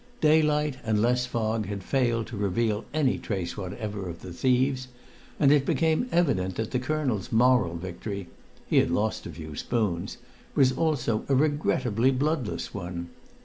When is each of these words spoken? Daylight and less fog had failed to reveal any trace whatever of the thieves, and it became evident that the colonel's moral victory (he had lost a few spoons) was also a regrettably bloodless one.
Daylight 0.19 0.77
and 0.83 0.99
less 0.99 1.27
fog 1.27 1.67
had 1.67 1.83
failed 1.83 2.25
to 2.25 2.35
reveal 2.35 2.85
any 2.91 3.19
trace 3.19 3.55
whatever 3.55 4.09
of 4.09 4.21
the 4.23 4.33
thieves, 4.33 4.87
and 5.39 5.51
it 5.51 5.63
became 5.63 6.09
evident 6.11 6.55
that 6.55 6.71
the 6.71 6.79
colonel's 6.79 7.31
moral 7.31 7.75
victory 7.75 8.27
(he 8.65 8.77
had 8.77 8.89
lost 8.89 9.27
a 9.27 9.31
few 9.31 9.55
spoons) 9.55 10.17
was 10.55 10.71
also 10.71 11.23
a 11.29 11.35
regrettably 11.35 12.09
bloodless 12.09 12.73
one. 12.73 13.11